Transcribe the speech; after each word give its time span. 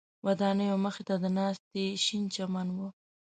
ودانیو 0.25 0.75
مخ 0.85 0.95
ته 1.07 1.15
د 1.23 1.25
ناستي 1.37 1.85
شین 2.05 2.23
چمن 2.33 2.67
و. 2.71 2.77